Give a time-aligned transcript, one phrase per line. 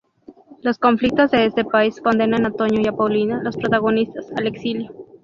[0.63, 4.91] Los conflictos de este país condenan a Toño y Paulina, los protagonistas, al exilio.